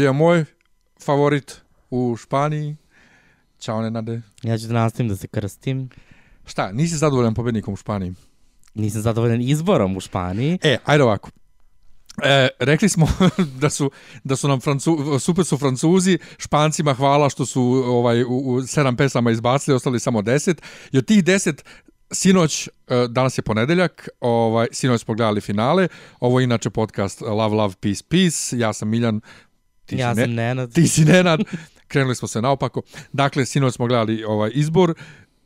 [0.00, 0.44] Pobedio je moj
[1.04, 2.76] favorit u Španiji.
[3.58, 4.20] Ćao Nenade.
[4.42, 5.90] Ja ću da nastavim da se krstim.
[6.46, 8.14] Šta, nisi zadovoljan pobednikom u Španiji?
[8.74, 10.58] Nisam zadovoljan izborom u Španiji.
[10.62, 11.30] E, ajde ovako.
[12.22, 13.08] E, rekli smo
[13.62, 13.90] da su
[14.24, 18.96] da su nam Francu, super su Francuzi, Špancima hvala što su ovaj u, u sedam
[18.96, 20.54] pesama izbacili, ostali samo 10.
[20.92, 21.62] I od tih 10
[22.10, 22.70] sinoć e,
[23.08, 25.88] danas je ponedeljak, ovaj sinoć smo gledali finale.
[26.20, 28.58] Ovo je inače podcast Love Love Peace Peace.
[28.58, 29.20] Ja sam Miljan
[29.90, 30.72] ti Ja si sam Nenad.
[30.72, 31.40] Ti si Nenad.
[31.88, 32.82] Krenuli smo se naopako.
[33.12, 34.94] Dakle, sinoć smo gledali ovaj izbor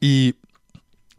[0.00, 0.32] i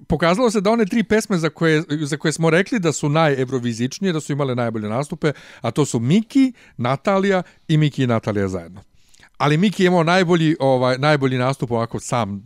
[0.08, 4.14] pokazalo se da one tri pesme za koje, za koje smo rekli da su najevrovizičnije,
[4.14, 5.32] da su imale najbolje nastupe,
[5.62, 8.84] a to su Miki, Natalija i Miki i Natalija zajedno.
[9.38, 12.46] Ali Miki je imao najbolji, ovaj, najbolji nastup ovako sam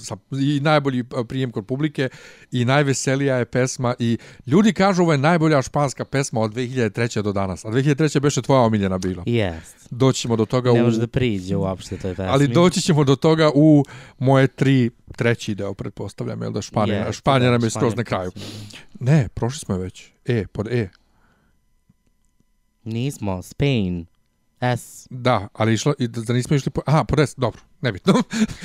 [0.00, 2.08] sa, i najbolji eh, prijem kod publike
[2.52, 7.22] i najveselija je pesma i ljudi kažu ovo je najbolja španska pesma od 2003.
[7.22, 7.64] do danas.
[7.64, 8.20] A 2003.
[8.20, 9.22] beše tvoja omiljena bila.
[9.90, 10.84] Doći ćemo do toga Ne u...
[10.84, 12.30] može da priđe uopšte toj pesmi.
[12.30, 13.84] Ali doći ćemo do toga u
[14.18, 17.96] moje tri, treći deo, pretpostavljam, jel da Španija, Jeste, Španija da, nam je Španija skroz
[17.96, 18.30] na kraju.
[18.30, 18.48] pesma.
[19.00, 20.10] Ne, prošli smo je već.
[20.26, 20.88] E, pod E.
[22.84, 24.06] Nismo, Spain.
[24.76, 25.06] S.
[25.10, 26.80] Da, ali išlo, i da, da nismo išli po...
[26.86, 28.12] Aha, pod S, dobro, nebitno.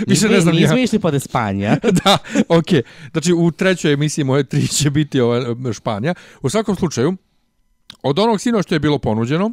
[0.07, 0.83] Više Nismo- ne znam Nismo ja.
[0.83, 1.77] išli pod Espanja.
[2.03, 2.17] da,
[2.49, 2.81] okej.
[3.11, 6.13] Znači, u trećoj emisiji moje tri će biti ova Španija.
[6.41, 7.17] U svakom slučaju,
[8.01, 9.51] od onog sino što je bilo ponuđeno,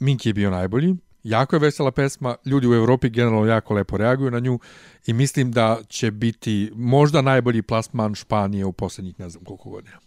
[0.00, 4.30] Minki je bio najbolji, jako je vesela pesma, ljudi u Evropi generalno jako lepo reaguju
[4.30, 4.58] na nju
[5.06, 9.98] i mislim da će biti možda najbolji plasman Španije u poslednjih ne znam koliko godina.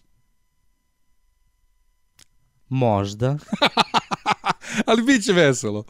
[2.70, 3.38] Možda.
[4.86, 5.84] Ali bit će veselo.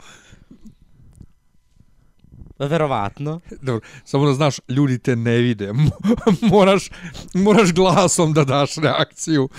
[2.59, 3.39] Verovatno.
[3.61, 5.73] Dobro, samo da znaš, ljudi te ne vide.
[6.51, 6.89] moraš,
[7.33, 9.49] moraš glasom da daš reakciju.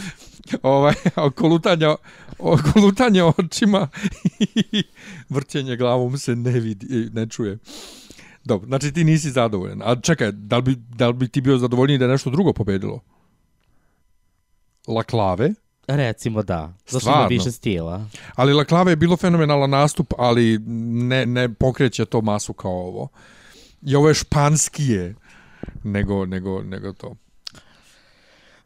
[0.63, 1.97] Ovaj, a kolutanja,
[2.39, 3.89] o, kolutanje očima
[4.41, 4.83] i
[5.35, 7.59] vrćenje glavom se ne vidi, ne čuje.
[8.45, 9.83] Dobro, znači ti nisi zadovoljan.
[9.85, 12.53] A čekaj, da li bi, da li bi ti bio zadovoljniji da je nešto drugo
[12.53, 13.01] pobedilo?
[14.87, 15.55] La Clave,
[15.89, 16.73] Recimo da.
[16.79, 17.29] Zašto ima Stvarno?
[17.29, 18.05] više stila.
[18.35, 20.59] ali La Clave je bilo fenomenalan nastup, ali
[21.09, 23.09] ne, ne pokreće to masu kao ovo.
[23.83, 25.15] I ovo je španskije
[25.85, 27.15] nego, nego, nego to.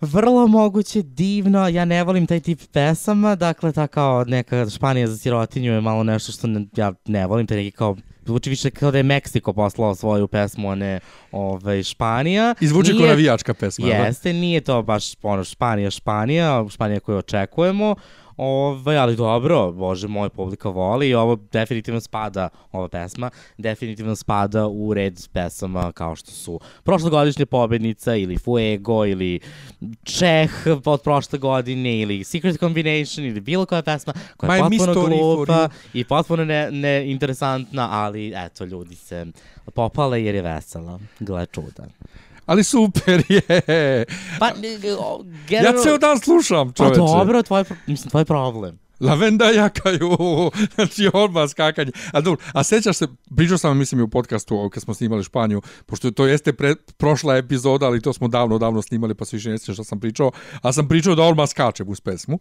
[0.00, 5.19] Vrlo moguće, divno, ja ne volim taj tip pesama, dakle ta kao neka Španija za
[5.19, 8.91] sirotinju je malo nešto što ne, ja ne volim, taj neki kao zvuči više kao
[8.91, 11.01] da je Meksiko poslao svoju pesmu, a ne
[11.33, 12.54] ovaj, Španija.
[12.60, 13.86] I zvuči kao navijačka pesma.
[13.86, 13.92] da?
[13.92, 17.95] Jeste, nije to baš ono Španija, Španija, Španija koju očekujemo,
[18.37, 24.67] ovaj, ali dobro, bože moj, publika voli i ovo definitivno spada, ova pesma, definitivno spada
[24.67, 29.41] u red pesama kao što su prošlogodišnja pobednica ili Fuego ili
[30.05, 30.51] Čeh
[30.84, 35.69] od prošle godine ili Secret Combination ili bilo koja pesma koja je My potpuno glupa
[35.95, 39.27] i potpuno ne, neinteresantna, ali eto, ljudi se
[39.75, 41.01] popale jer je vesela.
[41.21, 41.84] Gle čuda.
[42.47, 44.04] Ali super je.
[44.39, 45.18] Pa, Ja
[45.48, 45.83] generalno...
[45.83, 46.97] ceo dan slušam, Pa čoveče.
[46.98, 48.78] dobro, tvoj, mislim, tvoj problem.
[49.03, 50.16] Lavenda jakaju,
[50.75, 51.93] znači odmah skakanje.
[52.13, 53.07] A dobro, a sećaš se,
[53.37, 57.37] pričao sam, mislim, i u podcastu kad smo snimali Španiju, pošto to jeste pre, prošla
[57.37, 60.31] epizoda, ali to smo davno, davno snimali, pa se više ne sjećam što sam pričao,
[60.63, 62.39] a sam pričao da odmah skačem uz pesmu.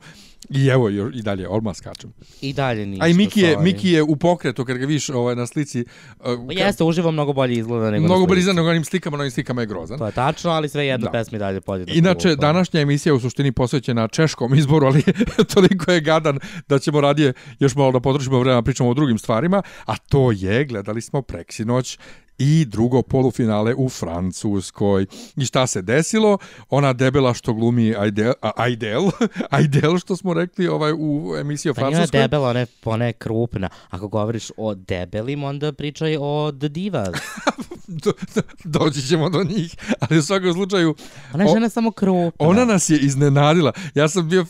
[0.49, 2.13] I evo, i dalje, odmah skačem.
[2.41, 3.05] I dalje ništa.
[3.05, 3.57] A i Miki je.
[3.57, 5.85] Miki je u pokretu, kad ga vidiš ovaj, na slici,
[6.19, 8.29] uh, Pa Jeste, uživo mnogo bolje izgleda nego mnogo slici.
[8.35, 9.97] bliza nego onim slikama, na onim slikama je grozan.
[9.97, 11.11] To je tačno, ali sve jedno Da.
[11.11, 11.93] pesmi dalje podjedno.
[11.95, 15.03] Inače, današnja emisija u suštini posvećena češkom izboru, ali
[15.53, 19.17] toliko je gadan da ćemo radije još malo da potrošimo vremena da pričamo o drugim
[19.17, 21.97] stvarima, a to je, gledali smo preksinoć
[22.37, 25.05] i drugo polufinale u Francuskoj.
[25.35, 26.37] I šta se desilo?
[26.69, 29.03] Ona debela što glumi Aidel, Aidel,
[29.49, 32.21] Aidel što smo rekli ovaj, u emisiji o Pa nije ona Francuskoj.
[32.21, 33.69] debela, ona je, ona je krupna.
[33.89, 37.09] Ako govoriš o debelim, onda pričaj o The Divas.
[38.03, 40.95] Do, do, doći ćemo do njih, ali u svakom slučaju
[41.33, 42.47] Ona je žena samo krupna.
[42.47, 43.71] Ona nas je iznenadila.
[43.95, 44.45] Ja sam bio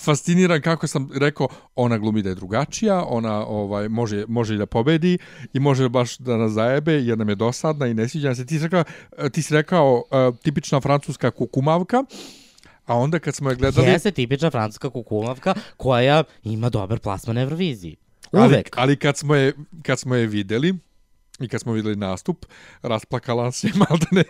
[0.00, 4.66] fasciniran kako sam rekao, ona glumi da je drugačija, ona ovaj može može i da
[4.66, 5.18] pobedi
[5.52, 8.46] i može baš da nas zajebe jer nam je dosadna i ne sviđa se.
[8.46, 8.84] Ti si rekao,
[9.32, 12.04] ti si rekao uh, tipična francuska kukumavka,
[12.86, 13.86] a onda kad smo je gledali...
[13.86, 17.96] Jeste tipična francuska kukumavka koja ima dobar plasman na Euroviziji.
[18.32, 18.70] ali, Uvek.
[18.76, 19.52] ali kad smo je,
[19.82, 20.74] kad smo je videli,
[21.40, 22.46] i kad smo videli nastup,
[22.82, 24.24] rasplakala se maltene.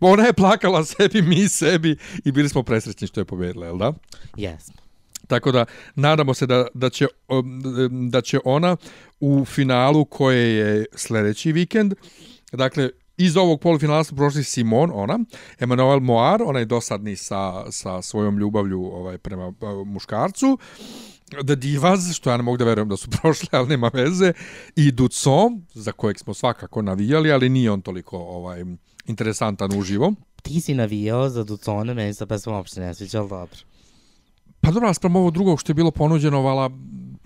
[0.00, 3.92] Ona je plakala sebi, mi sebi i bili smo presrećni što je pobedila, jel da?
[4.36, 4.74] Jesmo.
[5.26, 5.64] Tako da
[5.94, 7.06] nadamo se da, da, će,
[8.10, 8.76] da će ona
[9.20, 11.94] u finalu koje je sledeći vikend,
[12.52, 15.18] dakle iz ovog polufinala su prošli Simon, ona,
[15.58, 19.54] Emmanuel Moar, ona je dosadni sa, sa svojom ljubavlju ovaj, prema uh,
[19.86, 20.58] muškarcu,
[21.46, 24.32] The Divas, što ja ne mogu da verujem da su prošle, ali nema veze,
[24.76, 28.64] i Ducon, za kojeg smo svakako navijali, ali nije on toliko ovaj,
[29.06, 30.12] interesantan uživo.
[30.42, 33.56] Ti si navijao za Ducone, meni se pesma uopšte ne sviđa, ali dobro.
[34.60, 36.70] Pa dobro, naspram ovog drugog što je bilo ponuđeno, vala,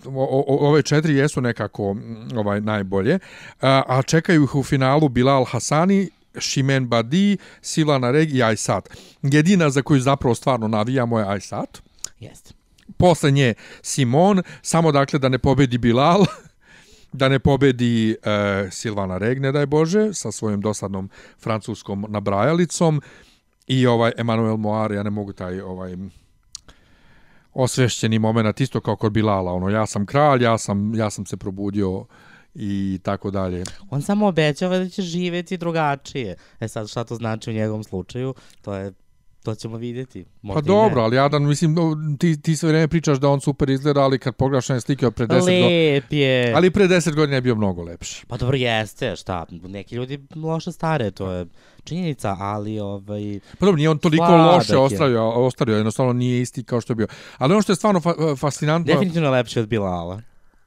[0.05, 1.95] o, o, ove četiri jesu nekako
[2.35, 3.19] ovaj najbolje,
[3.61, 6.09] a, a čekaju ih u finalu Bilal Hasani,
[6.39, 8.81] Šimen Badi, Silana Reg i Aysat.
[9.21, 11.81] Jedina za koju zapravo stvarno navijamo je Aysat.
[12.19, 12.56] Jeste.
[12.97, 16.25] Posle nje Simon, samo dakle da ne pobedi Bilal,
[17.19, 18.15] da ne pobedi e,
[18.71, 23.01] Silvana Reg, ne daj Bože, sa svojom dosadnom francuskom nabrajalicom
[23.67, 25.95] i ovaj Emmanuel Moir, ja ne mogu taj ovaj
[27.53, 31.37] osvešćeni moment isto kao kod Bilala, ono ja sam kralj, ja sam ja sam se
[31.37, 32.05] probudio
[32.55, 33.63] i tako dalje.
[33.89, 36.35] On samo obećava da će živjeti drugačije.
[36.59, 38.93] E sad šta to znači u njegovom slučaju, to je
[39.47, 40.25] to ćemo vidjeti.
[40.41, 41.75] Možda Pa dobro, ali Jadan, mislim,
[42.19, 45.15] ti, ti sve vreme pričaš da on super izgleda, ali kad pogledaš na slike od
[45.15, 46.53] pre 10 godina, Lep je.
[46.55, 48.25] ali pre 10 godina je bio mnogo lepši.
[48.27, 51.45] Pa dobro jeste, šta, neki ljudi loše stare, to je
[51.83, 54.77] činjenica, ali ovaj, Pa dobro, nije on toliko loše je.
[54.77, 57.07] ostavio, ostavio, jednostavno nije isti kao što je bio.
[57.37, 58.93] Ali ono što je stvarno fa fascinantno...
[58.93, 60.21] definitivno lepši od Bilala.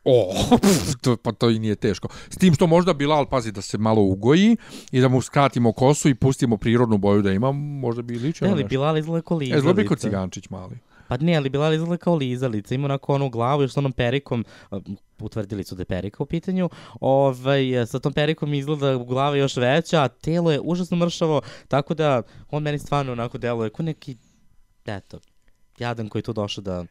[0.05, 0.33] O,
[0.63, 2.09] pf, to, pa to i nije teško.
[2.31, 4.57] S tim što možda Bilal pazi da se malo ugoji
[4.93, 8.47] i da mu skratimo kosu i pustimo prirodnu boju da ima, možda bi ličio.
[8.47, 8.65] Ne, ali.
[8.65, 10.09] Bilal izgleda kao E, zlo bi kod lizalica.
[10.09, 10.79] cigančić mali.
[11.09, 14.45] Pa ne, ali Bilal izgleda kao lizalica, ima onako onu glavu još s onom perikom,
[15.19, 16.71] utvrdili su da je perika u pitanju,
[17.01, 22.23] ovaj, sa tom perikom izgleda glava još veća, a telo je užasno mršavo, tako da
[22.51, 24.17] on meni stvarno onako deluje kao neki,
[24.87, 25.19] eto,
[25.79, 26.85] jadan koji je tu došao da,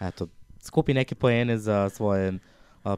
[0.00, 0.28] eto,
[0.60, 2.32] skupi neke poene za svoje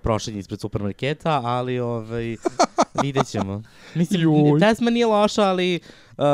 [0.03, 2.37] prošenje ispred supermarketa, ali ovaj,
[3.03, 3.63] vidjet ćemo.
[3.95, 4.61] Mislim, Juj.
[4.61, 5.81] pesma nije loša, ali
[6.17, 6.25] uh,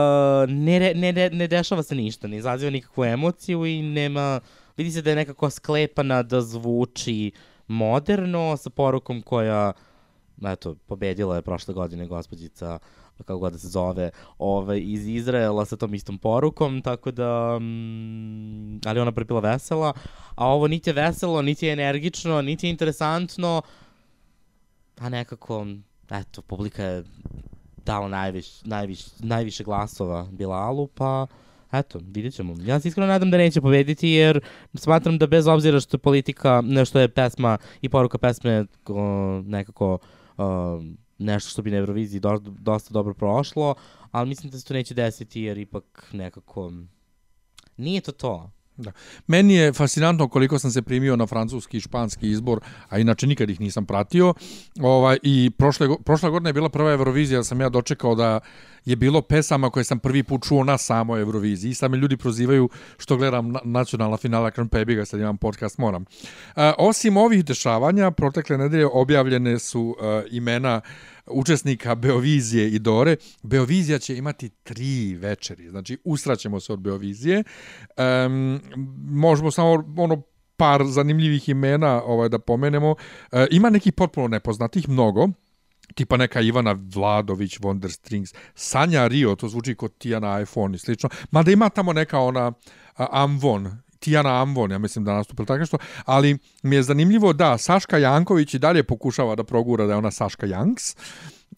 [0.49, 4.40] ne, ne, ne, ne dešava se ništa, ne izaziva nikakvu emociju i nema,
[4.76, 7.30] vidi se da je nekako sklepana da zvuči
[7.66, 9.73] moderno sa porukom koja,
[10.46, 12.78] eto, pobedila je prošle godine gospođica
[13.18, 18.80] kako god da se zove, ovaj, iz Izraela sa tom istom porukom, tako da, mm,
[18.87, 19.92] ali ona prepila vesela,
[20.35, 23.62] a ovo niti je veselo, niti je energično, niti je interesantno,
[24.99, 25.66] a nekako,
[26.11, 27.04] eto, publika je
[27.85, 31.26] dala najviš, najviš, najviše glasova Bilalu, pa
[31.73, 32.54] eto, vidjet ćemo.
[32.61, 34.40] Ja se iskreno nadam da neće pobediti, jer
[34.75, 39.99] smatram da bez obzira što je politika, što je pesma i poruka pesme o, nekako
[40.37, 40.80] o,
[41.18, 43.75] nešto što bi na Euroviziji do, dosta dobro prošlo,
[44.11, 46.73] ali mislim da se to neće desiti jer ipak nekako
[47.76, 48.50] nije to to.
[49.26, 53.50] Meni je fascinantno koliko sam se primio na francuski i španski izbor, a inače nikad
[53.50, 54.35] ih nisam pratio.
[54.81, 58.40] Ovaj, I prošle, prošla godina je bila prva Eurovizija, da sam ja dočekao da
[58.85, 61.71] je bilo pesama koje sam prvi put čuo na samoj Euroviziji.
[61.71, 65.37] I sad me ljudi prozivaju što gledam na, nacionalna finala Kran Pebi ga sad imam
[65.37, 66.04] podcast, moram.
[66.57, 70.81] E, osim ovih dešavanja, protekle nedelje objavljene su e, imena
[71.26, 73.16] učesnika Beovizije i Dore.
[73.43, 77.45] Beovizija će imati tri večeri, znači usraćemo se od Beovizije.
[78.26, 78.61] Um,
[79.09, 80.23] možemo samo ono
[80.57, 82.95] par zanimljivih imena ovaj da pomenemo.
[83.33, 85.28] E, ima nekih potpuno nepoznatih, mnogo
[85.95, 91.09] tipa neka Ivana Vladović, Wonder Strings, Sanja Rio, to zvuči kod Tijana iPhone i slično,
[91.31, 92.52] mada ima tamo neka ona
[92.97, 97.99] Amvon, Tijana Amvon, ja mislim da nastupa tako nešto, ali mi je zanimljivo da Saška
[97.99, 100.96] Janković i dalje pokušava da progura da je ona Saška Janks,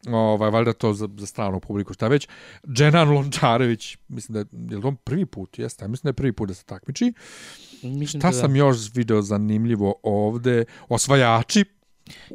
[0.09, 2.29] ovaj, valjda to za, za stranu publiku, šta već.
[2.69, 5.59] Dženan Lončarević, mislim da je, je li to prvi put?
[5.59, 7.13] Jeste, ja mislim da je prvi put da se takmiči.
[7.83, 10.65] Mislim Šta da- sam još video zanimljivo ovde?
[10.89, 11.65] Osvajači,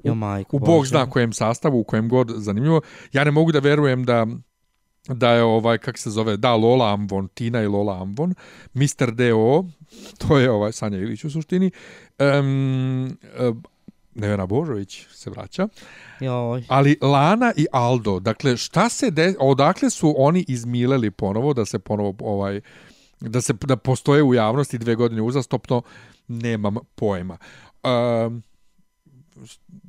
[0.04, 2.82] Jo, majko u bog zna kojem sastavu, u kojem god zanimljivo.
[3.14, 4.28] Ja ne mogu da verujem da
[5.08, 8.36] da je ovaj, kak se zove, da, Lola Amvon, Tina i Lola Amvon,
[8.74, 9.12] Mr.
[9.12, 9.66] D.O.,
[10.18, 11.72] to je ovaj Sanja Ilić u suštini,
[12.20, 13.18] um,
[14.16, 15.68] Nevena Božović se vraća,
[16.20, 16.64] Joj.
[16.68, 21.80] ali Lana i Aldo, dakle, šta se de, odakle su oni izmileli ponovo, da se
[21.80, 22.62] ponovo ovaj,
[23.20, 25.82] da se da postoje u javnosti dve godine uzastopno,
[26.28, 27.38] nemam pojma.
[27.84, 28.44] Um,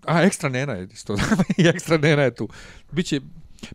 [0.07, 1.17] a, ekstra nena je isto.
[1.59, 2.49] I ekstra nena je tu.
[2.93, 3.21] Biće,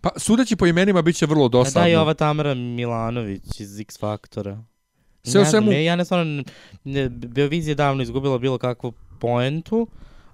[0.02, 1.82] pa sudeći po imenima biće vrlo dosadno.
[1.82, 4.64] da, i ova Tamara Milanović iz X Faktora.
[5.24, 6.44] Sve ne znam, svemu- ne, ja ne stvarno,
[6.84, 9.88] ne, Beovizija je davno izgubila bilo kakvu poentu.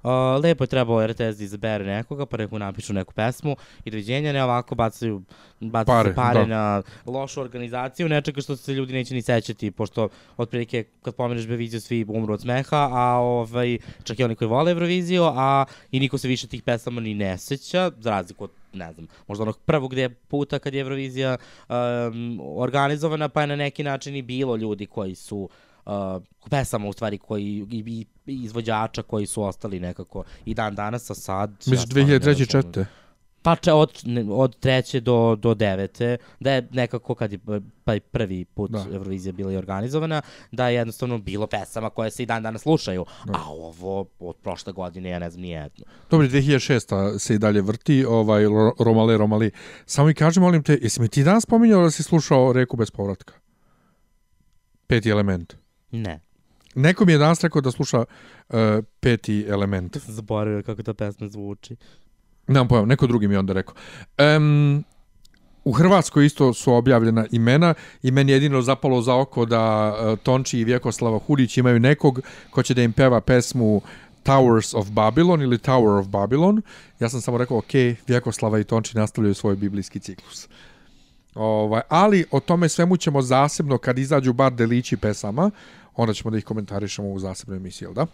[0.03, 0.09] Uh,
[0.43, 3.55] lepo je trebao RTS da izabere nekoga, pa neku napišu neku pesmu
[3.85, 5.21] i doviđenja, ne ovako bacaju,
[5.59, 6.45] bacaju Pare, se pare da.
[6.45, 11.81] na lošu organizaciju, nečega što se ljudi neće ni sećati, pošto otprilike kad pomeneš Beoviziju
[11.81, 16.17] svi umru od smeha, a ovaj, čak i oni koji vole Euroviziju, a i niko
[16.17, 19.91] se više tih pesama ni ne seća, za razliku od ne znam, možda onog prvog
[19.91, 21.37] gde puta kad je Eurovizija
[21.69, 25.49] um, organizovana, pa je na neki način i bilo ljudi koji su
[25.85, 25.91] uh,
[26.49, 31.15] pesama u stvari koji i, i, izvođača koji su ostali nekako i dan danas a
[31.15, 32.25] sad Misliš ne 2003.
[32.25, 32.45] razumem.
[32.45, 32.85] četvrte?
[33.43, 33.91] Pa če, od,
[34.29, 37.39] od treće do, do devete, da je nekako kad je
[37.83, 38.85] pa prvi put Da.
[38.91, 40.21] Eurovizija bila i organizovana,
[40.51, 43.33] da je jednostavno bilo pesama koje se i dan danas slušaju, Da.
[43.33, 45.85] a ovo od prošle godine, ja ne znam, nije jedno.
[46.11, 46.79] Dobro, 2006.
[47.19, 49.51] se i dalje vrti, ovaj, Ro- Romale, Romali.
[49.85, 52.91] Samo mi kaži, molim te, jesi mi ti danas spominjao da si slušao Reku bez
[52.91, 53.33] povratka?
[54.87, 55.53] Peti element.
[55.91, 56.19] Ne,
[56.75, 58.55] Neko mi je danas rekao da sluša uh,
[58.99, 59.97] peti element.
[59.97, 61.75] zaboravio kako ta pesma zvuči.
[62.47, 63.75] Nemam pojma, neko drugi mi je onda rekao.
[64.37, 64.83] Um,
[65.65, 67.73] u Hrvatskoj isto su objavljena imena
[68.03, 72.19] i meni je jedino zapalo za oko da uh, Tonči i Vjekoslava Hudić imaju nekog
[72.49, 73.81] ko će da im peva pesmu
[74.23, 76.61] Towers of Babylon ili Tower of Babylon.
[76.99, 77.73] Ja sam samo rekao, ok,
[78.07, 80.47] Vjekoslava i Tonči nastavljaju svoj biblijski ciklus.
[81.35, 85.51] Ovaj, ali o tome svemu ćemo zasebno kad izađu bar delići pesama,
[85.95, 88.05] onda ćemo da ih komentarišemo u zasebnoj emisiji, jel da?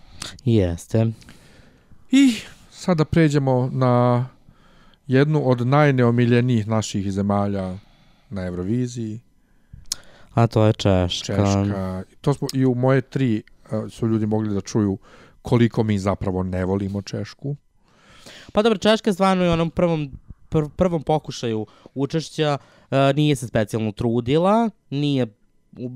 [0.45, 1.07] Jeste.
[2.11, 2.35] I
[2.79, 4.25] sada pređemo na
[5.07, 7.77] jednu od najneomiljenijih naših zemalja
[8.29, 9.19] na Euroviziji,
[10.33, 11.35] A to je Češka.
[11.35, 12.03] Češka.
[12.21, 14.97] To smo i u moje tri uh, su ljudi mogli da čuju
[15.41, 17.55] koliko mi zapravo ne volimo Češku.
[18.53, 20.11] Pa dobro, Češka stvarno je u onom prvom,
[20.49, 25.27] pr prvom pokušaju učešća uh, nije se specijalno trudila, nije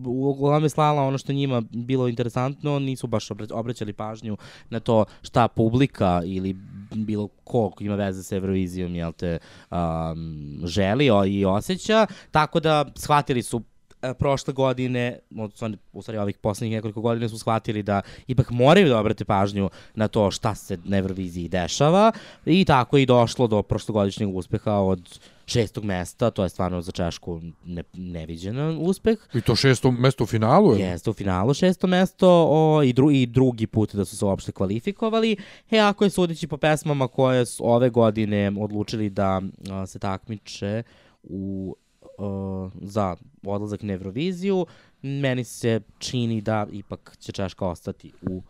[0.06, 4.38] uglavnom je slala ono što njima bilo interesantno, nisu baš obra- obraćali pažnju
[4.70, 6.56] na to šta publika ili
[6.92, 9.38] bilo ko ko ima veze sa Eurovizijom jel te,
[9.72, 13.62] um, želi i osjeća, tako da shvatili su
[14.01, 18.89] e, prošle godine, odnosno u stvari ovih poslednjih nekoliko godina su shvatili da ipak moraju
[18.89, 22.12] da obrate pažnju na to šta se na Euroviziji dešava
[22.46, 26.91] i tako je i došlo do prošlogodišnjeg uspeha od šestog mesta, to je stvarno za
[26.91, 29.17] Češku ne, neviđen uspeh.
[29.33, 30.79] I to šesto mesto u finalu je.
[30.79, 34.51] Jeste u finalu šesto mesto o, i, dru, i drugi put da su se uopšte
[34.51, 35.38] kvalifikovali.
[35.71, 40.83] E, ako je sudeći po pesmama koje su ove godine odlučili da a, se takmiče
[41.23, 41.75] u,
[42.17, 44.65] a, za odlazak na Euroviziju,
[45.01, 48.41] meni se čini da ipak će Češka ostati u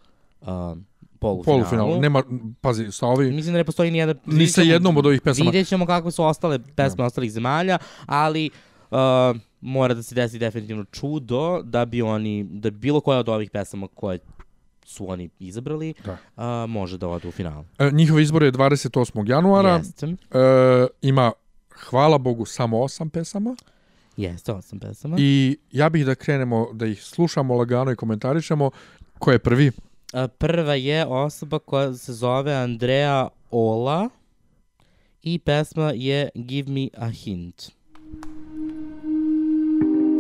[0.41, 0.75] a,
[1.24, 1.60] polufinalu.
[1.60, 2.01] Polufinalu.
[2.01, 2.24] Nema,
[2.62, 4.15] pazi, sa ovim, Mislim da ne postoji nijedan...
[4.25, 5.46] ni sa jednom od ovih pesama.
[5.46, 8.50] Vidjet ćemo kakve su ostale pesme ostalih zemalja, ali
[8.92, 8.98] uh,
[9.62, 13.88] mora da se desi definitivno čudo da bi oni, da bilo koja od ovih pesama
[13.88, 14.20] koje
[14.86, 16.12] su oni izabrali, Da.
[16.63, 17.63] uh, može da ode u final.
[17.80, 19.30] E, njihov izbor je 28.
[19.30, 19.70] januara.
[19.70, 20.15] Jeste, E,
[21.01, 21.32] ima,
[21.80, 23.56] hvala Bogu, samo osam pesama.
[24.18, 25.15] jeste, osam pesama.
[25.20, 28.72] I ja bih da krenemo, da ih slušamo lagano i komentarišemo.
[29.20, 29.72] Ko je prvi?
[30.38, 34.10] Prva je osoba koja se zove Andrea Ola
[35.24, 37.72] i pesma je Give Me a Hint.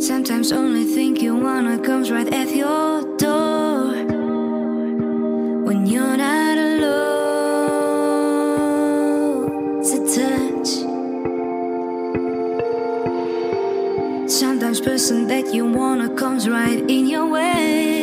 [0.07, 3.93] Sometimes only think you wanna comes right at your door
[5.65, 7.03] when you're not alone.
[9.83, 10.69] A touch.
[14.27, 18.02] Sometimes person that you wanna comes right in your way.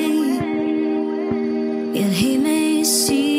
[2.90, 3.29] see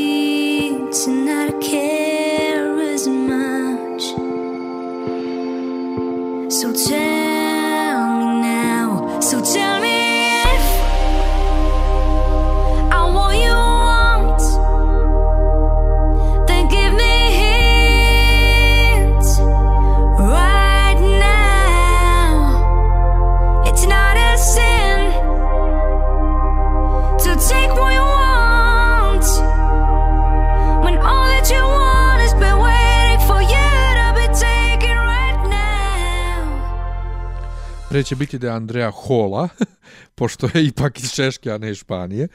[38.01, 39.49] Pre će biti da je Andrea Hola,
[40.15, 42.27] pošto je ipak iz Češke, a ne iz Španije.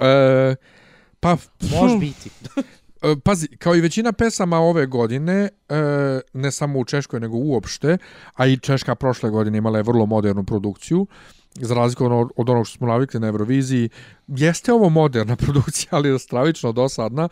[0.00, 0.54] E,
[1.20, 1.36] pa,
[1.80, 2.30] Može biti.
[3.02, 5.50] E, pazi, kao i većina pesama ove godine, e,
[6.32, 7.98] ne samo u Češkoj, nego uopšte,
[8.34, 11.06] a i Češka prošle godine imala je vrlo modernu produkciju,
[11.54, 13.88] za razliku od, od onog što smo navikli na Euroviziji,
[14.26, 17.28] jeste ovo moderna produkcija, ali je stravično dosadna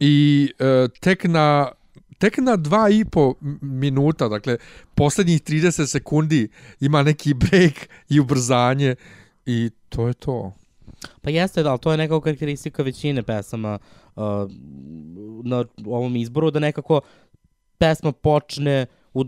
[0.00, 1.68] i e, tek na
[2.24, 4.56] tek na dva i po minuta, dakle,
[4.94, 6.48] poslednjih 30 sekundi
[6.80, 8.96] ima neki break i ubrzanje
[9.46, 10.52] i to je to.
[11.22, 13.78] Pa jeste, da, ali to je nekako karakteristika većine pesama
[14.16, 14.22] uh,
[15.44, 17.00] na ovom izboru, da nekako
[17.78, 19.24] pesma počne u,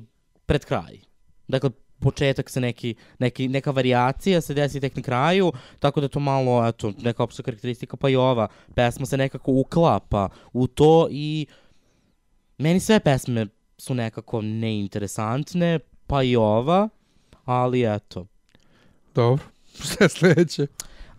[0.46, 0.98] pred kraj.
[1.48, 6.20] Dakle, početak se neki, neki, neka variacija se desi tek na kraju, tako da to
[6.20, 11.46] malo, eto, neka opšta karakteristika, pa i ova pesma se nekako uklapa u to i
[12.58, 13.46] meni sve pesme
[13.78, 16.88] su nekako neinteresantne, pa i ova,
[17.44, 18.26] ali eto.
[19.14, 19.44] Dobro,
[19.84, 20.66] šta je sledeće?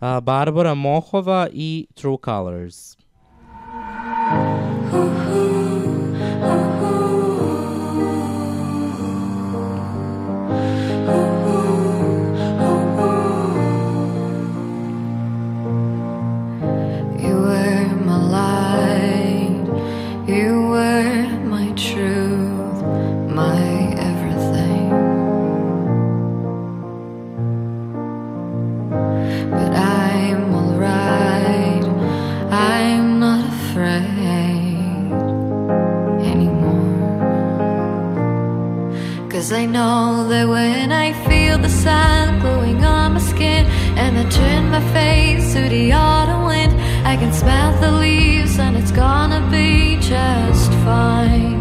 [0.00, 2.97] A, Barbara Mohova i True Colors.
[47.38, 51.60] Smell the leaves and it's gonna be just fine.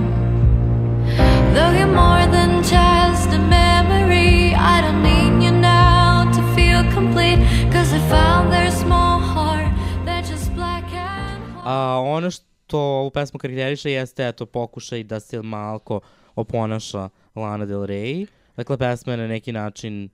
[1.54, 7.40] Though you're more than just a memory I don't need you now to feel complete.
[7.74, 9.72] Cause I found there's more heart
[10.06, 15.42] than just black and A ono što ovu pesmu karakteriše jeste eto pokušaj da se
[15.42, 16.00] malko
[16.36, 18.28] oponaša Lana Del Rey.
[18.56, 20.10] Dakle, pesma je na neki način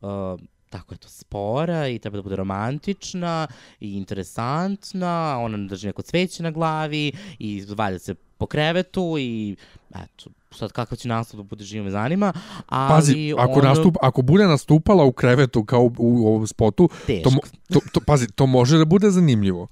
[0.00, 0.40] uh,
[0.76, 3.46] tako je to spora i treba da bude romantična
[3.80, 9.56] i interesantna, ona ne drži neko cveće na glavi i valja se po krevetu i
[9.94, 12.32] eto, sad kakav će nastup da bude živo me zanima,
[12.66, 16.88] ali Pazi, ako, ono, nastup, ako bude nastupala u krevetu kao u, u ovom spotu,
[16.88, 17.30] to, Teško.
[17.30, 17.40] mo-
[17.72, 19.66] to, to, pazi, to može da bude zanimljivo.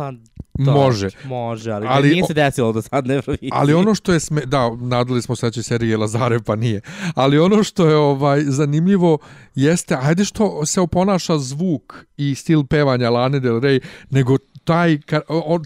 [0.00, 1.08] Pa, Može.
[1.24, 3.50] Može, ali, Ali nije se desilo do sad na Euroviziji.
[3.52, 6.80] Ali ono što je sme, da, nadali smo se da će serije Lazare, pa nije.
[7.14, 9.18] Ali ono što je ovaj zanimljivo
[9.54, 14.98] jeste, ajde što se oponaša zvuk i stil pevanja Lane Del Rey, nego taj,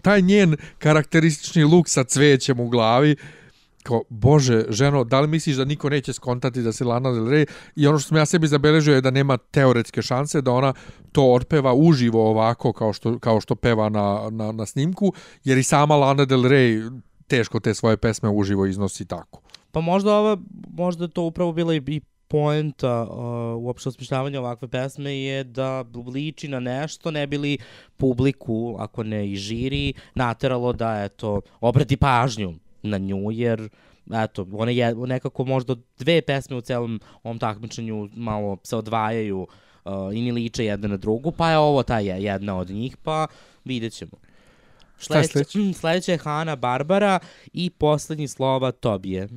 [0.03, 3.15] taj njen karakteristični luk sa cvećem u glavi,
[3.85, 7.45] kao, bože, ženo, da li misliš da niko neće skontati da si Lana Del Rey?
[7.75, 10.73] I ono što sam ja sebi zabeležio je da nema teoretske šanse da ona
[11.11, 15.63] to otpeva uživo ovako kao što, kao što peva na, na, na snimku, jer i
[15.63, 19.41] sama Lana Del Rey teško te svoje pesme uživo iznosi tako.
[19.71, 20.37] Pa možda ova,
[20.73, 26.59] možda to upravo bila i poenta uh, uopšte osmišljavanja ovakve pesme je da liči na
[26.59, 27.57] nešto, ne bili
[27.97, 32.53] publiku, ako ne i žiri, nateralo da, eto, obrati pažnju
[32.85, 33.69] na nju, jer
[34.13, 39.47] eto, one je, nekako možda dve pesme u celom ovom takmičenju malo se odvajaju
[39.85, 42.97] uh, i ni liče jedna na drugu, pa je ovo ta je jedna od njih,
[42.97, 43.27] pa
[43.65, 44.11] vidjet ćemo.
[44.97, 45.59] Šta je Sledeća- sledeće?
[45.59, 47.19] mm, Sledeća je Hana Barbara
[47.53, 49.27] i poslednji slova Tobije.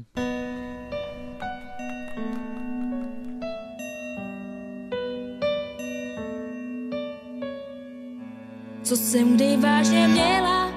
[8.83, 10.68] Co jsem kdy vážně měla,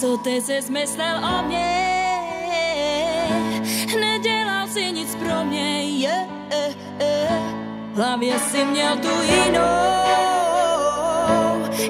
[0.00, 1.76] co ty jsi myslel o mě,
[4.00, 5.84] nedělal si nic pro mě,
[6.50, 7.28] eh, eh.
[7.92, 9.60] v hlavě si měl tu jinou,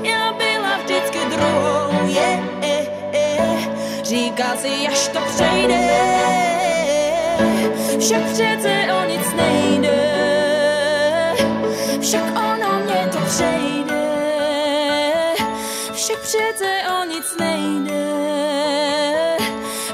[0.02, 4.04] já byla vždycky druhou, yeah, eh, eh.
[4.04, 5.90] říkal si, až to přejde,
[8.00, 9.98] však přece o nic nejde,
[12.00, 13.99] však ono mě to přejde,
[16.00, 18.06] však přece o nic nejde,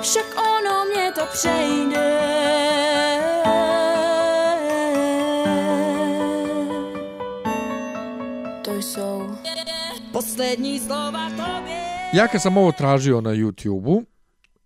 [0.02, 2.20] však ono mě to přejde.
[8.62, 9.30] To jsou
[10.12, 11.76] poslední slova tobě.
[12.12, 14.02] Ja kad sam ovo tražio na YouTube-u,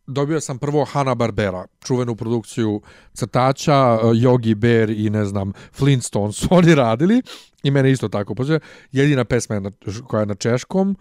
[0.07, 2.83] dobio sam prvo Hanna Barbera, čuvenu produkciju
[3.14, 7.22] crtača, eh, Yogi Bear i ne znam, Flintstones su oni radili
[7.62, 8.61] i mene isto tako pođe.
[8.92, 9.70] Jedina pesma je na,
[10.07, 10.96] koja je na češkom, Um,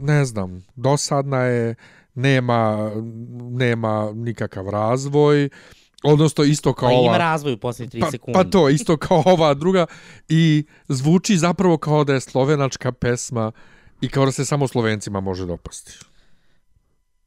[0.00, 1.74] ne znam, dosadna je,
[2.14, 2.90] nema,
[3.50, 5.48] nema nikakav razvoj,
[6.02, 7.06] odnosno isto kao Pa ova...
[7.06, 8.32] ima razvoj u posljednje 3 Pa, sekunde.
[8.38, 9.86] pa to, isto kao ova druga
[10.28, 13.52] i zvuči zapravo kao da je slovenačka pesma
[14.00, 15.92] i kao da se samo slovencima može dopasti.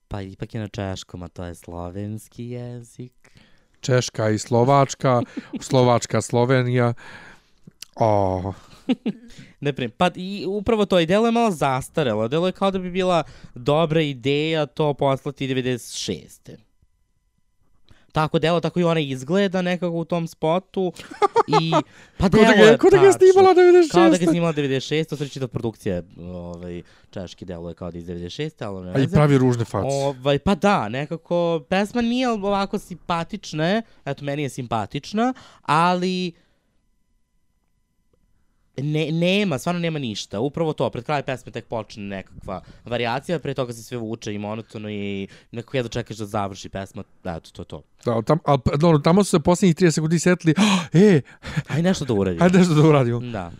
[0.07, 3.31] Pa ipak je na češkom, a to je slovenski jezik.
[3.81, 5.21] Češka i Slovačka,
[5.61, 6.93] Slovačka Slovenija.
[7.95, 8.53] O,
[9.59, 12.79] Ne prim, pa i upravo to, i delo je malo zastarelo, delo je kao da
[12.79, 13.23] bi bila
[13.55, 16.55] dobra ideja to poslati 96.
[18.11, 20.93] Tako delo, tako i ona izgleda nekako u tom spotu
[21.61, 21.71] i
[22.17, 23.91] pa da delo je ko da ga je snimala 96..
[23.91, 25.09] Kao da ga je snimala 96.
[25.09, 28.65] To se reći da produkcija ovaj, češki delo je kao da iz 96.
[28.65, 29.87] Ali ne a i pravi ružne face.
[29.91, 36.31] Ovaj, pa da, nekako, pesma nije ovako simpatična, eto, meni je simpatična, ali
[38.83, 40.39] ne, nema, stvarno nema ništa.
[40.39, 44.37] Upravo to, pred kraj pesme tek počne nekakva varijacija, pre toga se sve vuče i
[44.37, 47.81] monotono i nekako jedno čekaš da završi pesma, eto, to je to.
[48.05, 51.21] Da, tam, al, dobro, tamo su se posljednjih 30 sekundi setili, oh, e,
[51.67, 52.37] Aj nešto da uradi.
[52.41, 53.19] ajde nešto da uradimo.
[53.19, 53.51] Da.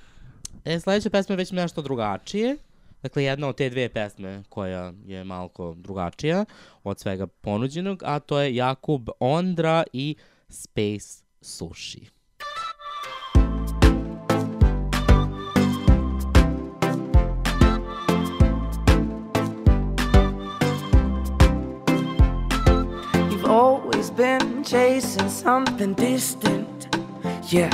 [0.65, 2.57] E, sledeća pesma je već nešto drugačije.
[3.03, 6.45] Dakle, jedna od te dve pesme koja je malko drugačija
[6.83, 10.15] od svega ponuđenog, a to je Jakub Ondra i
[10.49, 12.18] Space Sushi.
[24.19, 26.93] Been chasing something distant.
[27.47, 27.71] Yeah,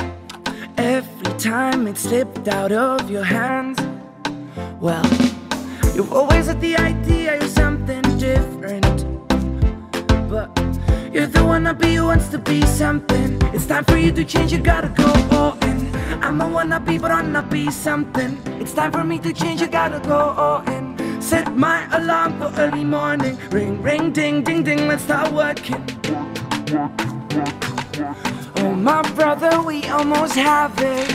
[0.78, 3.80] every time it slipped out of your hands.
[4.80, 5.04] Well,
[5.96, 8.96] you've always had the idea you're something different.
[10.30, 10.56] But
[11.12, 13.42] you're the one wannabe who wants to be something.
[13.52, 15.92] It's time for you to change, you gotta go all in.
[16.22, 18.38] I'm a wannabe, but I'm not be something.
[18.60, 21.20] It's time for me to change, you gotta go all in.
[21.20, 23.36] Set my alarm for early morning.
[23.50, 25.95] Ring, ring, ding, ding, ding, let's start working.
[26.68, 26.90] Oh,
[28.74, 31.08] my brother, we almost have it.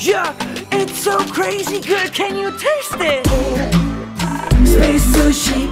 [0.00, 0.34] Yeah,
[0.72, 3.26] it's so crazy good, can you taste it?
[4.66, 5.68] Space sushi.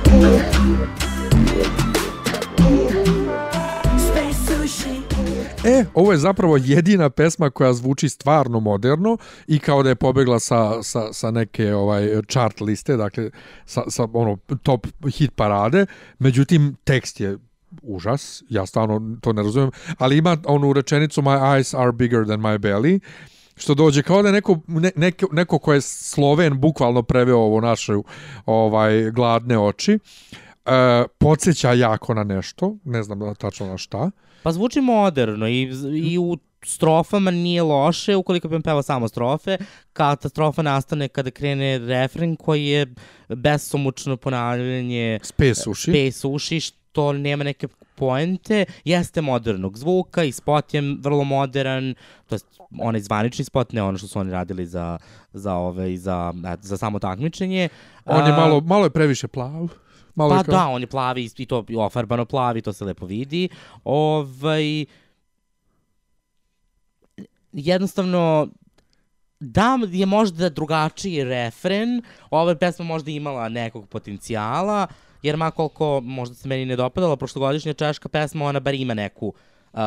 [5.65, 10.39] E, ovo je zapravo jedina pesma koja zvuči stvarno moderno i kao da je pobegla
[10.39, 13.31] sa, sa, sa neke ovaj chart liste, dakle
[13.65, 15.87] sa, sa ono top hit parade.
[16.19, 17.39] Međutim, tekst je
[17.83, 22.41] užas, ja stvarno to ne razumijem, ali ima onu rečenicu My eyes are bigger than
[22.41, 23.01] my belly,
[23.57, 27.61] što dođe kao da je neko, ne, neko, neko ko je Sloven bukvalno preveo ovo
[27.61, 27.93] naše
[28.47, 29.99] ovaj, gladne oči.
[30.67, 34.11] E, podsjeća jako na nešto, ne znam da tačno na šta.
[34.43, 35.63] Pa zvuči moderno i,
[35.95, 39.59] i u strofama nije loše, ukoliko bi pevao samo strofe,
[39.93, 42.95] katastrofa nastane kada krene refren koji je
[43.29, 45.91] besomučno ponavljanje Space sushi.
[45.91, 46.61] Space uši,
[46.95, 51.95] što nema neke poente, jeste modernog zvuka i spot je vrlo modern,
[52.27, 52.47] to jest
[52.79, 54.99] onaj zvanični spot, ne ono što su oni radili za,
[55.33, 57.69] za, ove, za, za samo takmičenje.
[58.05, 59.69] On je malo, malo je previše plav.
[60.15, 63.07] Malo Pa je kao, da, on je plavi i to ofarbano plavi, to se lepo
[63.07, 63.49] vidi.
[63.85, 64.85] Ovaj,
[67.53, 68.49] jednostavno,
[69.41, 74.87] da je možda drugačiji refren, ova pesma možda imala nekog potencijala,
[75.25, 79.33] jer ma koliko možda se meni ne dopadala prošlogodišnja češka pesma, ona bar ima neku,
[79.73, 79.81] uh,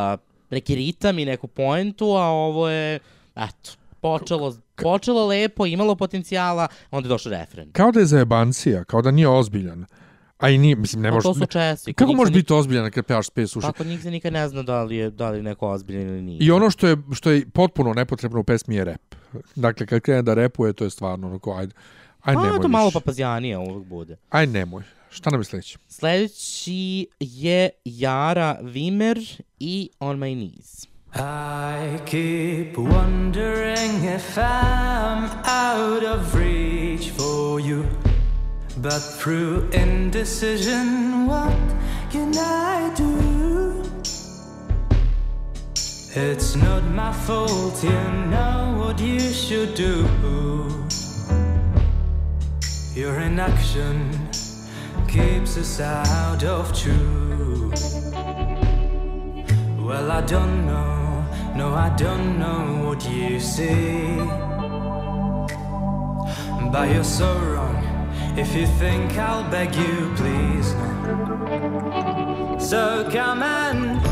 [0.49, 2.99] neki ritam i neku poentu, a ovo je,
[3.35, 3.71] eto,
[4.01, 7.71] počelo, počelo lepo, imalo potencijala, onda je došao refren.
[7.71, 9.85] Kao da je zajebancija, kao da nije ozbiljan.
[10.37, 11.23] A i nije, mislim, ne A može...
[11.23, 13.67] to su kod Kako može biti ozbiljan kad pevaš Sushi?
[13.67, 16.07] Pa kod njih se nikad ne zna da li je, da li je neko ozbiljan
[16.07, 16.37] ili nije.
[16.41, 19.15] I ono što je, što je potpuno nepotrebno u pesmi je rep.
[19.55, 21.73] Dakle, kad krene da repuje, to je stvarno onako, ajde,
[22.21, 24.17] ajde A, nemoj to malo papazjanija uvek bude.
[24.29, 24.83] Ajde nemoj.
[25.09, 25.77] Šta nam je sledeće?
[25.87, 29.19] Sledeći je Jara Vimer
[29.59, 30.87] i On My Knees.
[31.15, 37.85] I keep wondering if I'm out of reach for you.
[38.77, 41.57] But through indecision, what
[42.11, 43.83] can I do?
[46.15, 50.05] It's not my fault, you know what you should do.
[52.95, 54.11] Your inaction
[55.07, 57.71] keeps us out of tune.
[59.85, 64.17] Well, I don't know, no, I don't know what you see.
[66.71, 67.83] But you're so wrong
[68.37, 70.73] if you think I'll beg you, please.
[70.73, 72.57] No.
[72.59, 74.03] So come and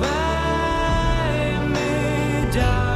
[0.00, 2.89] lay me down.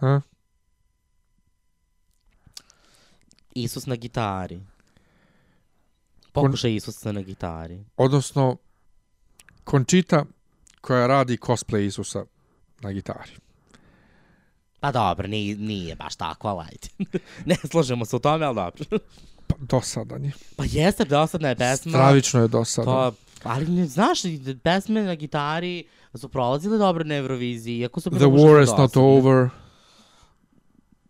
[0.00, 0.20] Ha?
[3.54, 4.60] Isus na gitari.
[6.32, 7.84] Pokušaj Isusa na gitari.
[7.96, 8.56] Odnosno,
[9.64, 10.24] Končita
[10.80, 12.24] koja radi cosplay Isusa
[12.80, 13.32] na gitari.
[14.80, 17.18] Pa dobro, nije, nije baš tako, ali ajde.
[17.50, 18.98] ne složemo se u tome, ali dobro.
[19.58, 20.32] Pa, dosadan je.
[20.56, 21.90] Pa jeste, dosadna je pesma.
[21.92, 22.94] Stravično je dosadan.
[22.94, 24.18] To, ali ne, znaš,
[24.62, 29.48] pesme na gitari su prolazile dobro na Euroviziji, iako su The war is not over.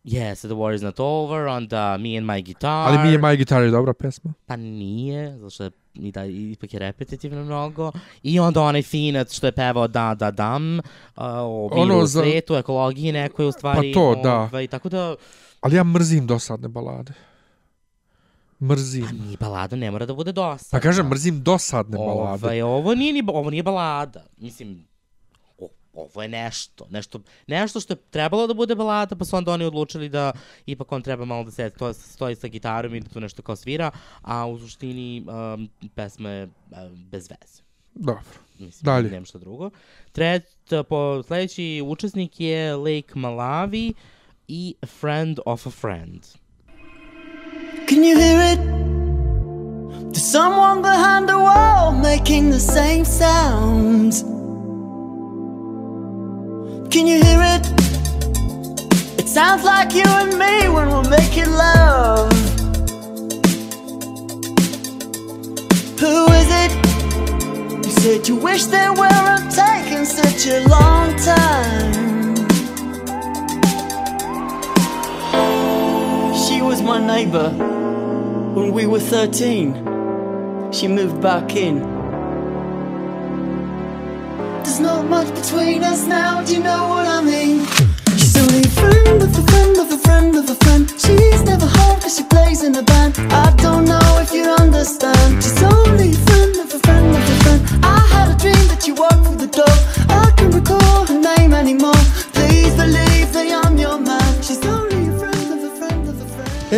[0.05, 2.89] Yes, The War is not over, onda Me and My Guitar.
[2.89, 4.33] Ali mi je My Guitar je dobra pesma.
[4.47, 7.93] Pa nije, zato što je, i da, ipak je repetitivno mnogo.
[8.23, 10.83] I onda onaj finac što je pevao Da, da, dam, uh,
[11.17, 13.93] o Ono u za- svetu, ekologiji nekoj u stvari.
[13.95, 14.35] Pa to, da.
[14.35, 15.15] Ovaj, tako da,
[15.61, 17.13] Ali ja mrzim dosadne balade.
[18.59, 19.07] Pa Mrzim.
[19.29, 20.79] ni balada ne mora da bude dosadna.
[20.79, 22.45] Pa kažem, mrzim dosadne balade.
[22.47, 24.25] Ovaj, ovo nije, ni, ovo nije balada.
[24.37, 24.85] Mislim,
[25.59, 29.53] o, ovo je nešto, nešto, nešto što je trebalo da bude balada, pa su onda
[29.53, 30.33] oni odlučili da
[30.67, 33.57] ipak on treba malo da se to, stoji sa gitarom i da tu nešto kao
[33.57, 33.91] svira,
[34.23, 36.51] a u suštini um, pesma je um,
[37.11, 37.63] bez veze.
[37.95, 38.23] Dobro.
[38.59, 39.11] Mislim, Dalje.
[39.11, 39.71] nema šta drugo.
[40.13, 40.45] Tret,
[40.89, 43.93] po, sledeći učesnik je Lake Malawi
[44.49, 46.23] i Friend of a Friend.
[47.89, 48.61] Can you hear it?
[50.13, 54.21] There's someone behind the wall making the same sounds.
[56.93, 57.67] Can you hear it?
[59.19, 62.31] It sounds like you and me when we're making love.
[65.99, 66.73] Who is it?
[67.87, 72.28] You said you wish they weren't taking such a long time.
[76.69, 77.49] Was my neighbor
[78.53, 80.71] when we were 13.
[80.71, 81.79] She moved back in.
[84.63, 87.65] There's not much between us now, do you know what I mean?
[88.19, 90.91] She's only a friend of a friend of a friend of a friend.
[90.91, 93.17] She's never home cause she plays in a band.
[93.33, 95.43] I don't know if you understand.
[95.43, 97.61] She's only a friend of a friend of a friend.
[97.83, 99.77] I had a dream that you walked through the door.
[100.11, 102.03] I can't recall her name anymore.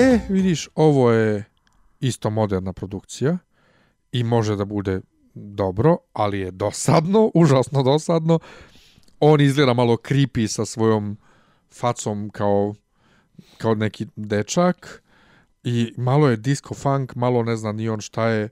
[0.00, 1.44] E, vidiš, ovo je
[2.00, 3.38] isto moderna produkcija
[4.12, 5.00] i može da bude
[5.34, 8.38] dobro, ali je dosadno, užasno dosadno.
[9.20, 11.16] On izgleda malo creepy sa svojom
[11.72, 12.74] facom kao,
[13.58, 15.02] kao neki dečak
[15.64, 18.48] i malo je disco funk, malo ne zna ni on šta je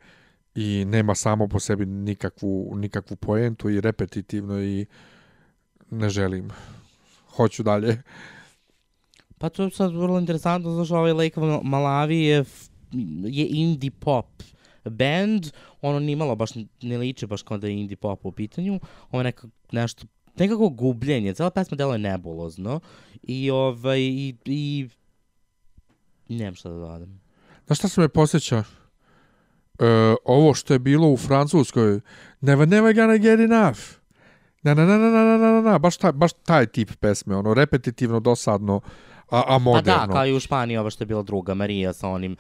[0.55, 4.87] i nema samo po sebi nikakvu, nikakvu poentu i repetitivno i
[5.91, 6.51] ne želim.
[7.37, 8.03] Hoću dalje.
[9.39, 12.45] Pa to je sad vrlo interesantno, znaš, ovaj Lake Mal- Malawi je,
[13.25, 14.27] je indie pop
[14.85, 15.47] band,
[15.83, 16.51] ono nimalo baš
[16.83, 20.69] ne liči baš kao da je indie pop u pitanju, ovo je neka, nešto, nekako
[20.69, 22.81] gubljenje, cela pesma delo je nebulozno
[23.23, 24.89] i ovaj, i, i
[26.29, 27.21] nemam šta da dodam.
[27.67, 28.65] Znaš šta se me posjeća?
[29.79, 32.01] E, ovo što je bilo u Francuskoj,
[32.41, 33.79] never, never gonna get enough.
[34.63, 37.55] Na, na, na, na, na, na, na, na, baš, taj, baš taj tip pesme, ono,
[37.55, 38.81] repetitivno, dosadno,
[39.31, 40.07] a, a Pa moderno.
[40.07, 42.37] da, kao i u Španiji ova što je bila druga Marija sa onim,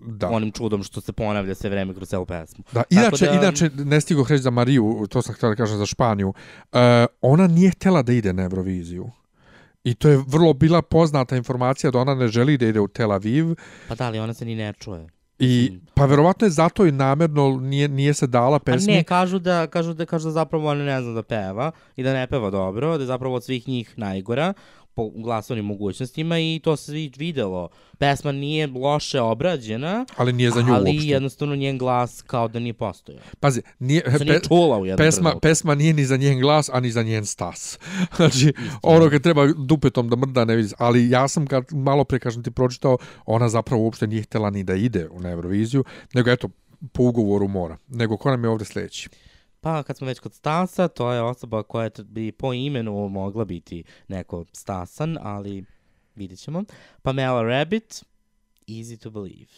[0.00, 0.28] da.
[0.28, 2.64] onim čudom što se ponavlja sve vreme kroz celu pesmu.
[2.64, 5.78] Da, Tako inače, da- inače, ne stigo reći za Mariju, to sam htio da kažem
[5.78, 6.34] za Španiju,
[6.72, 6.78] e,
[7.20, 9.10] ona nije htjela da ide na Euroviziju.
[9.84, 13.12] I to je vrlo bila poznata informacija da ona ne želi da ide u Tel
[13.12, 13.46] Aviv
[13.88, 15.06] Pa da, ali ona se ni ne čuje.
[15.38, 18.92] i pa verovatno je zato i namjerno nije, nije se dala pesmi.
[18.92, 22.12] ne, kažu da, kažu da, kažu da zapravo ona ne zna da peva i da
[22.12, 24.52] ne peva dobro, da je zapravo od svih njih najgora
[25.14, 27.68] glasovnim mogućnostima i to se videlo.
[27.98, 31.06] Pesma nije loše obrađena, Ali nije za nju ali uopšte.
[31.06, 33.20] jednostavno njen glas kao da nije postojao.
[33.40, 35.40] Pazi, nije, Se nije čula u jednom pesma, trenutku.
[35.40, 37.78] pesma nije ni za njen glas, a ni za njen stas.
[38.16, 40.72] znači, ono kad treba dupetom da mrda, ne vidi.
[40.78, 44.64] Ali ja sam, kad malo pre, kažem ti, pročitao, ona zapravo uopšte nije htjela ni
[44.64, 45.84] da ide u Euroviziju,
[46.14, 46.48] nego eto,
[46.92, 47.76] po ugovoru mora.
[47.88, 49.08] Nego ko nam je ovde sledeći?
[49.60, 53.84] Pa kad smo već kod Stasa, to je osoba koja bi po imenu mogla biti
[54.08, 55.64] neko Stasan, ali
[56.14, 56.62] vidjet ćemo.
[57.02, 58.04] Pamela Rabbit,
[58.66, 59.52] Easy to Believe.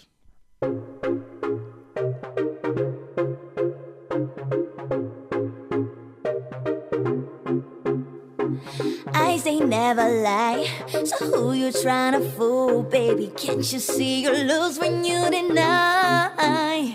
[9.14, 10.68] I say never lie.
[11.04, 13.32] So who you trying to fool, baby?
[13.36, 16.92] Can't you see you lose when you deny?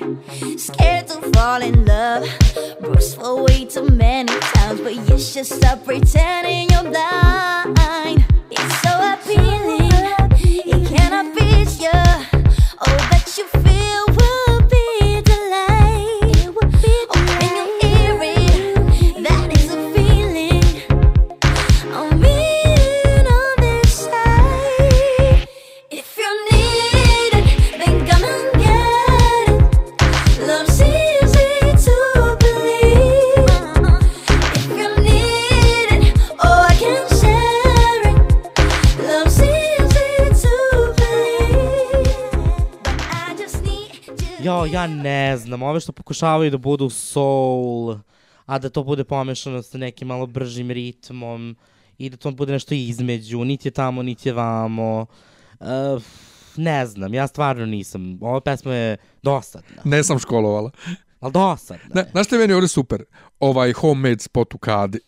[0.58, 2.28] Scared to fall in love,
[2.82, 8.25] bruised for way too many times, but you should stop pretending you're blind.
[44.76, 47.98] Ja ne znam, ove što pokušavaju da budu soul,
[48.46, 51.56] a da to bude pomešano sa nekim malo bržim ritmom
[51.98, 55.06] i da to bude nešto između, niti je tamo, niti je vamo.
[55.60, 55.68] Uh,
[56.56, 58.18] ne znam, ja stvarno nisam.
[58.22, 60.72] Ova pesma je dosadna, Ne sam školovala.
[61.26, 61.86] Ali dosadna.
[61.94, 63.04] Ne, znaš što je meni ovdje super?
[63.40, 65.00] Ovaj homemade spot u kadi.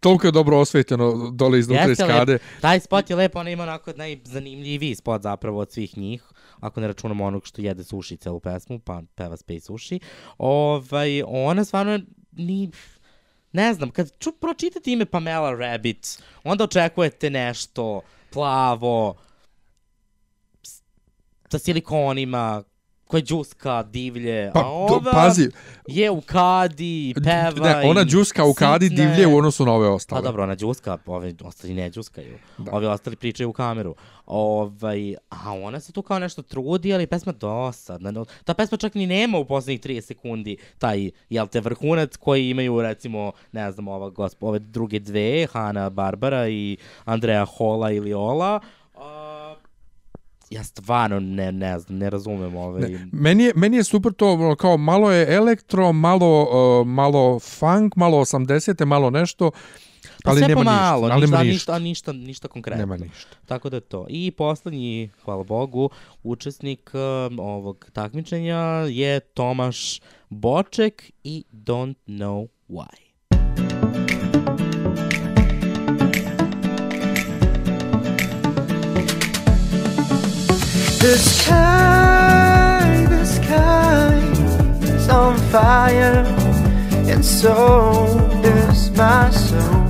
[0.00, 2.32] Toliko je dobro osvetljeno dole iznutra iz kade.
[2.32, 6.22] lep, taj spot je lepo, on ima onako najzanimljiviji spot zapravo od svih njih,
[6.60, 10.00] ako ne računamo onog što jede suši celu pesmu, pa peva Space Sushi.
[10.38, 12.00] Ovaj, ona stvarno
[12.32, 12.70] ni...
[13.52, 19.14] Ne znam, kad ču pročitate ime Pamela Rabbit, onda očekujete nešto plavo,
[21.50, 22.62] sa silikonima,
[23.12, 25.48] koje džuska divlje, Pa, a ova pazi,
[25.88, 29.06] je u kadi, peva ne, ona džuska u kadi sitne.
[29.06, 30.22] divlje u odnosu na ove Pa ostale.
[30.22, 32.38] dobro, ona džuska, ovi ostali ne džuskaju.
[32.58, 32.72] Da.
[32.72, 33.94] Ovi ostali pričaju u kameru.
[34.26, 38.24] Ovaj, a ona se tu kao nešto trudi, ali pesma dosadna.
[38.44, 42.82] Ta pesma čak ni nema u poslednjih 30 sekundi taj, jel te, vrhunac koji imaju,
[42.82, 48.60] recimo, ne znam, ova gosp, ove druge dve, Hanna Barbara i Andrea Hola ili Ola.
[50.52, 52.80] Ja stvarno ne, ne znam, ne razumem ovaj...
[52.82, 57.96] Ne, meni, je, meni je super to, kao malo je elektro, malo, uh, malo funk,
[57.96, 59.50] malo 80-te, malo nešto,
[60.22, 61.14] Pa ali nema pomalo, ništa.
[61.14, 61.78] Ali ništa, ništa, ništa.
[61.78, 62.80] ništa, ništa konkretno.
[62.80, 63.36] Nema ništa.
[63.46, 64.06] Tako da to.
[64.08, 65.90] I poslednji, hvala Bogu,
[66.22, 73.01] učesnik um, ovog takmičenja je Tomaš Boček i Don't Know Why.
[81.02, 84.14] The sky, the sky
[84.82, 86.24] is on fire,
[87.10, 88.06] and so
[88.44, 89.82] is my soul.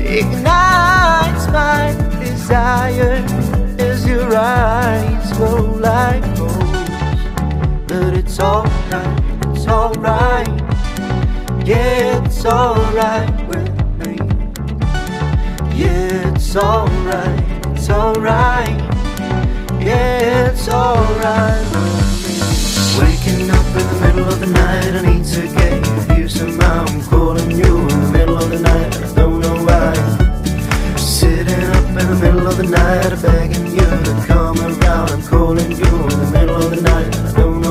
[0.00, 3.24] Ignites my desire
[3.78, 7.86] as your eyes glow like gold.
[7.86, 9.22] But it's alright,
[9.54, 10.48] it's alright,
[11.64, 14.16] yeah, it's alright with me.
[15.76, 18.99] Yeah, it's alright, it's alright.
[19.80, 23.00] Yeah, it's alright with.
[23.00, 26.84] Waking up in the middle of the night, I need to get you somehow.
[26.86, 29.94] I'm calling you in the middle of the night, I don't know why.
[30.96, 35.10] Sitting up in the middle of the night, begging you to come around.
[35.10, 37.70] I'm calling you in the middle of the night, I don't know.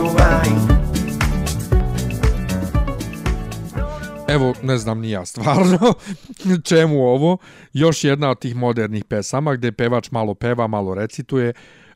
[4.29, 5.93] Evo, ne znam ni ja stvarno
[6.69, 7.37] čemu ovo.
[7.73, 11.53] Još jedna od tih modernih pesama gde pevač malo peva, malo recituje.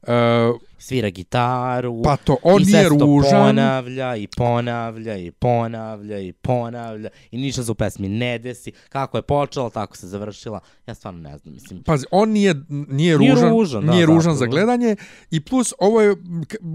[0.07, 2.01] Uh, Svira gitaru.
[2.03, 3.31] Pa to, on i nije sve se to ružan.
[3.31, 8.71] ponavlja i ponavlja i ponavlja i ponavlja i ništa se u pesmi ne desi.
[8.89, 10.59] Kako je počela, tako se završila.
[10.87, 11.83] Ja stvarno ne znam, mislim.
[11.83, 14.35] Pazi, on nije, nije, Nije ružan, ružan, da, nije ružan zapravo.
[14.35, 14.95] za gledanje
[15.31, 16.15] i plus ovo je,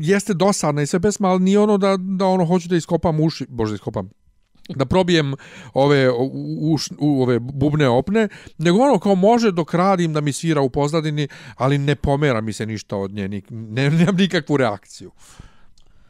[0.01, 3.47] jeste dosadna i sve pesma, ali nije ono da, da ono hoću da iskopam uši,
[3.49, 4.11] bože da iskopam,
[4.69, 5.35] da probijem
[5.75, 10.33] ove, u, u, u, ove bubne opne, nego ono kao može dok radim da mi
[10.33, 14.57] svira u pozadini, ali ne pomera mi se ništa od nje, nik, ne, nemam nikakvu
[14.57, 15.11] reakciju.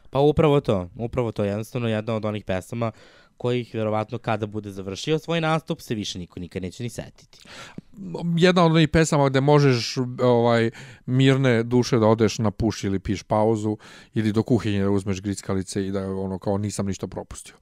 [0.09, 2.91] Pa upravo to, upravo to, jednostavno jedna od onih pesama
[3.39, 7.39] kojih vjerovatno kada bude završio svoj nastup se više niko nikad neće ni setiti.
[8.37, 10.71] Jedna od onih pesama gde možeš ovaj
[11.05, 13.77] mirne duše da odeš na puš ili piš pauzu
[14.13, 17.55] ili do kuhinje da uzmeš grickalice i da ono kao nisam ništa propustio.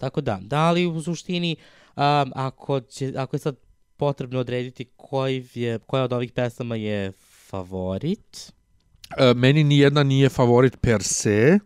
[0.00, 1.56] Tako da, da li u suštini,
[1.96, 3.56] um, ako, će, ako je sad
[3.96, 7.12] potrebno odrediti koji je, koja od ovih pesama je
[7.50, 8.52] favorit,
[9.16, 11.58] E, meni ni jedna nije favorit per se.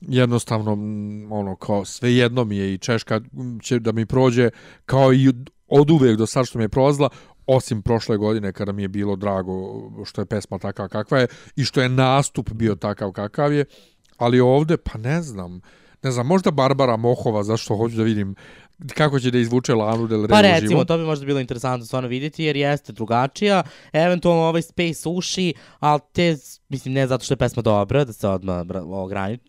[0.00, 0.72] Jednostavno,
[1.30, 3.20] ono, kao sve jedno mi je i Češka
[3.62, 4.50] će da mi prođe
[4.86, 5.32] kao i
[5.68, 7.08] od uvek do sad što mi je prolazila,
[7.46, 9.52] osim prošle godine kada mi je bilo drago
[10.04, 11.26] što je pesma takva kakva je
[11.56, 13.64] i što je nastup bio takav kakav je,
[14.16, 15.60] ali ovde, pa ne znam,
[16.04, 18.34] ne znam, možda Barbara Mohova, zašto hoću da vidim
[18.94, 22.08] kako će da izvuče Lanu Del Rey Pa recimo, to bi možda bilo interesantno stvarno
[22.08, 26.36] vidjeti, jer jeste drugačija, eventualno ovaj Space uši, ali te,
[26.68, 29.40] mislim, ne zato što je pesma dobra, da se odmah ogranič,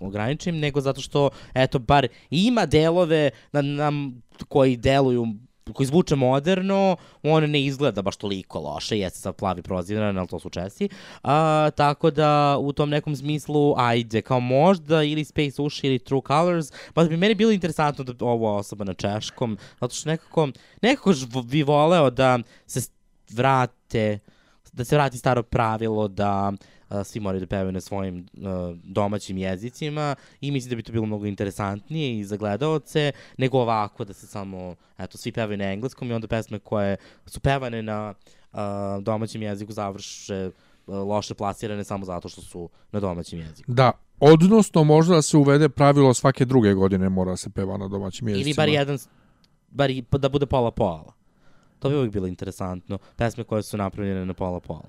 [0.00, 5.26] ograničim, nego zato što, eto, bar ima delove na, nam, koji deluju
[5.72, 10.38] koji zvuče moderno, on ne izgleda baš toliko loše, jeste sad plavi proziran, ali to
[10.38, 10.88] su česi.
[11.22, 16.22] A, tako da u tom nekom smislu, ajde, kao možda ili Space Uši ili True
[16.26, 20.48] Colors, pa bi meni bilo interesantno da ovo osoba na češkom, zato što nekako,
[20.82, 21.12] nekako
[21.44, 22.80] bi voleo da se
[23.30, 24.18] vrate,
[24.72, 26.52] da se vrati staro pravilo da
[27.04, 28.26] svi moraju da pevaju na svojim
[28.84, 34.04] domaćim jezicima i mislim da bi to bilo mnogo interesantnije i za gledaoce nego ovako
[34.04, 38.14] da se samo, eto, svi pevaju na engleskom i onda pesme koje su pevane na
[39.00, 40.50] domaćem jeziku završe
[40.86, 43.72] loše plasirane samo zato što su na domaćem jeziku.
[43.72, 48.28] Da, Odnosno, možda da se uvede pravilo svake druge godine mora se peva na domaćim
[48.28, 48.48] jezicima.
[48.48, 48.98] Ili bar jedan,
[49.70, 51.12] bar i- da bude pola-pola.
[51.78, 52.98] To bi uvijek bilo interesantno.
[53.16, 54.84] Pesme koje su napravljene na pola-pola.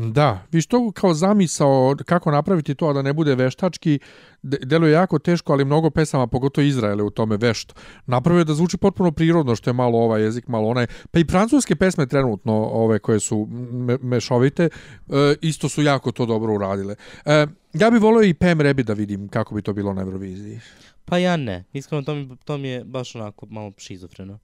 [0.00, 3.98] Da, viš to kao zamisao kako napraviti to, a da ne bude veštački,
[4.42, 7.74] de- deluje jako teško, ali mnogo pesama, pogotovo Izraele u tome vešt,
[8.06, 10.86] napravio da zvuči potpuno prirodno, što je malo ovaj jezik, malo onaj.
[11.10, 14.68] Pa i francuske pesme trenutno, ove koje su me, mešovite,
[15.08, 16.94] e, isto su jako to dobro uradile.
[17.24, 20.60] E, ja bih volio i Pam Rebi da vidim kako bi to bilo na Euroviziji.
[21.04, 21.64] Pa ja ne.
[21.72, 24.38] Iskreno, to mi, to mi je baš onako malo šizofreno.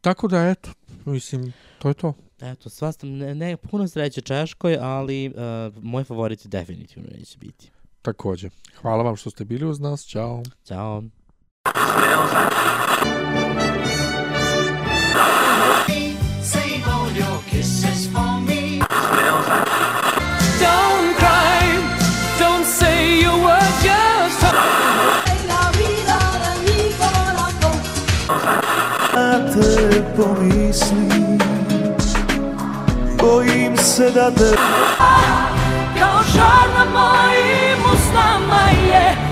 [0.00, 0.70] Tako da, eto,
[1.04, 2.14] mislim, to je to.
[2.52, 7.70] Eto, sva sam, ne, ne, puno sreće Češkoj, ali uh, moj favorit definitivno neće biti.
[8.02, 8.50] Takođe.
[8.80, 10.06] Hvala vam što ste bili uz nas.
[10.06, 10.42] Ćao.
[10.64, 11.02] Ćao.
[16.42, 18.78] Save all your kisses for me.
[20.60, 21.60] Don't cry,
[22.38, 24.44] don't say your word, just
[29.14, 31.23] Na te pomislim
[33.24, 34.56] Bojim se da te
[35.98, 39.23] Kao žar na mojim usnama je